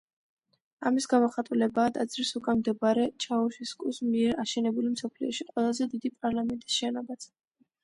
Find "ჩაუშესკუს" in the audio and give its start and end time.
3.27-4.01